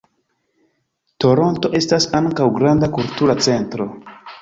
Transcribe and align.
Toronto 1.25 1.71
estas 1.81 2.09
ankaŭ 2.23 2.51
granda 2.59 2.93
kultura 2.99 3.41
centro. 3.51 3.93